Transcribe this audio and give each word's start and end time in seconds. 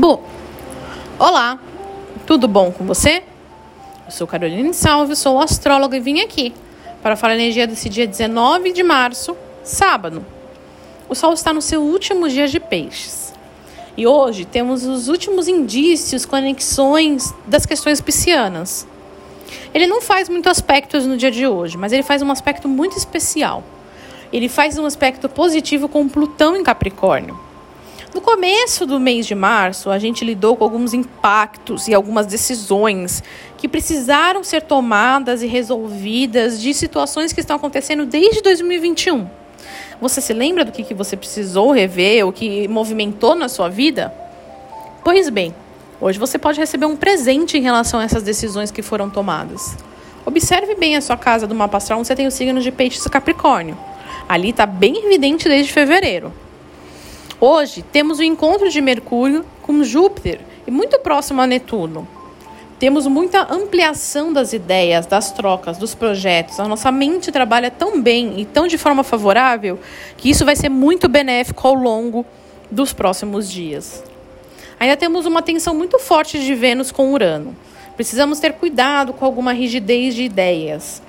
Bom, 0.00 0.24
olá, 1.18 1.58
tudo 2.26 2.48
bom 2.48 2.72
com 2.72 2.86
você? 2.86 3.22
Eu 4.06 4.10
sou 4.10 4.26
Caroline 4.26 4.72
Salve, 4.72 5.14
sou 5.14 5.38
astróloga 5.38 5.94
e 5.94 6.00
vim 6.00 6.20
aqui 6.20 6.54
para 7.02 7.16
falar 7.16 7.34
a 7.34 7.36
energia 7.36 7.66
desse 7.66 7.86
dia 7.90 8.06
19 8.06 8.72
de 8.72 8.82
março, 8.82 9.36
sábado. 9.62 10.24
O 11.06 11.14
Sol 11.14 11.34
está 11.34 11.52
no 11.52 11.60
seu 11.60 11.82
último 11.82 12.30
dia 12.30 12.48
de 12.48 12.58
peixes. 12.58 13.34
E 13.94 14.06
hoje 14.06 14.46
temos 14.46 14.86
os 14.86 15.08
últimos 15.08 15.48
indícios, 15.48 16.24
conexões 16.24 17.34
das 17.46 17.66
questões 17.66 18.00
piscianas. 18.00 18.88
Ele 19.74 19.86
não 19.86 20.00
faz 20.00 20.30
muitos 20.30 20.50
aspectos 20.50 21.04
no 21.04 21.18
dia 21.18 21.30
de 21.30 21.46
hoje, 21.46 21.76
mas 21.76 21.92
ele 21.92 22.02
faz 22.02 22.22
um 22.22 22.30
aspecto 22.32 22.66
muito 22.66 22.96
especial. 22.96 23.62
Ele 24.32 24.48
faz 24.48 24.78
um 24.78 24.86
aspecto 24.86 25.28
positivo 25.28 25.90
com 25.90 26.08
Plutão 26.08 26.56
em 26.56 26.62
Capricórnio. 26.62 27.49
No 28.12 28.20
começo 28.20 28.84
do 28.86 28.98
mês 28.98 29.24
de 29.24 29.36
março, 29.36 29.88
a 29.88 29.96
gente 29.96 30.24
lidou 30.24 30.56
com 30.56 30.64
alguns 30.64 30.92
impactos 30.92 31.86
e 31.86 31.94
algumas 31.94 32.26
decisões 32.26 33.22
que 33.56 33.68
precisaram 33.68 34.42
ser 34.42 34.62
tomadas 34.62 35.42
e 35.42 35.46
resolvidas 35.46 36.60
de 36.60 36.74
situações 36.74 37.32
que 37.32 37.38
estão 37.38 37.54
acontecendo 37.54 38.04
desde 38.04 38.42
2021. 38.42 39.28
Você 40.00 40.20
se 40.20 40.32
lembra 40.32 40.64
do 40.64 40.72
que, 40.72 40.82
que 40.82 40.92
você 40.92 41.16
precisou 41.16 41.70
rever, 41.70 42.26
o 42.26 42.32
que 42.32 42.66
movimentou 42.66 43.36
na 43.36 43.48
sua 43.48 43.68
vida? 43.68 44.12
Pois 45.04 45.28
bem, 45.28 45.54
hoje 46.00 46.18
você 46.18 46.36
pode 46.36 46.58
receber 46.58 46.86
um 46.86 46.96
presente 46.96 47.56
em 47.56 47.62
relação 47.62 48.00
a 48.00 48.04
essas 48.04 48.24
decisões 48.24 48.72
que 48.72 48.82
foram 48.82 49.08
tomadas. 49.08 49.76
Observe 50.26 50.74
bem 50.74 50.96
a 50.96 51.00
sua 51.00 51.16
casa 51.16 51.46
do 51.46 51.54
mapa 51.54 51.76
astral 51.76 52.00
onde 52.00 52.08
você 52.08 52.16
tem 52.16 52.26
o 52.26 52.30
signo 52.32 52.60
de 52.60 52.72
peixes 52.72 53.06
e 53.06 53.10
capricórnio. 53.10 53.78
Ali 54.28 54.50
está 54.50 54.66
bem 54.66 55.04
evidente 55.04 55.48
desde 55.48 55.72
fevereiro. 55.72 56.32
Hoje 57.42 57.82
temos 57.82 58.18
o 58.18 58.22
encontro 58.22 58.68
de 58.68 58.82
Mercúrio 58.82 59.46
com 59.62 59.82
Júpiter 59.82 60.42
e 60.66 60.70
muito 60.70 60.98
próximo 60.98 61.40
a 61.40 61.46
Netuno. 61.46 62.06
Temos 62.78 63.06
muita 63.06 63.50
ampliação 63.50 64.30
das 64.30 64.52
ideias, 64.52 65.06
das 65.06 65.32
trocas, 65.32 65.78
dos 65.78 65.94
projetos. 65.94 66.60
A 66.60 66.68
nossa 66.68 66.92
mente 66.92 67.32
trabalha 67.32 67.70
tão 67.70 68.02
bem 68.02 68.38
e 68.38 68.44
tão 68.44 68.66
de 68.66 68.76
forma 68.76 69.02
favorável 69.02 69.78
que 70.18 70.28
isso 70.28 70.44
vai 70.44 70.54
ser 70.54 70.68
muito 70.68 71.08
benéfico 71.08 71.66
ao 71.66 71.72
longo 71.72 72.26
dos 72.70 72.92
próximos 72.92 73.50
dias. 73.50 74.04
Ainda 74.78 74.98
temos 74.98 75.24
uma 75.24 75.40
tensão 75.40 75.74
muito 75.74 75.98
forte 75.98 76.38
de 76.38 76.54
Vênus 76.54 76.92
com 76.92 77.10
Urano. 77.10 77.56
Precisamos 77.96 78.38
ter 78.38 78.52
cuidado 78.52 79.14
com 79.14 79.24
alguma 79.24 79.54
rigidez 79.54 80.14
de 80.14 80.24
ideias. 80.24 81.02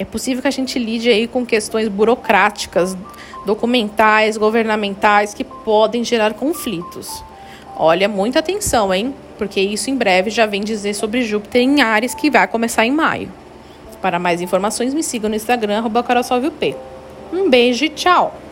É 0.00 0.04
possível 0.04 0.42
que 0.42 0.48
a 0.48 0.52
gente 0.52 0.80
lide 0.80 1.08
aí 1.08 1.28
com 1.28 1.46
questões 1.46 1.86
burocráticas 1.86 2.96
documentais, 3.46 4.36
governamentais 4.36 5.32
que 5.32 5.44
podem 5.44 6.04
gerar 6.04 6.34
conflitos. 6.34 7.24
Olha, 7.78 8.08
muita 8.08 8.40
atenção, 8.40 8.92
hein? 8.92 9.14
Porque 9.38 9.60
isso 9.60 9.88
em 9.88 9.96
breve 9.96 10.30
já 10.30 10.44
vem 10.44 10.62
dizer 10.62 10.94
sobre 10.94 11.22
Júpiter 11.22 11.62
em 11.62 11.80
Ares, 11.80 12.14
que 12.14 12.30
vai 12.30 12.46
começar 12.48 12.84
em 12.84 12.90
maio. 12.90 13.30
Para 14.02 14.18
mais 14.18 14.42
informações, 14.42 14.92
me 14.92 15.02
sigam 15.02 15.30
no 15.30 15.36
Instagram, 15.36 15.78
arroba 15.78 16.04
Um 17.32 17.48
beijo 17.48 17.84
e 17.84 17.88
tchau! 17.88 18.45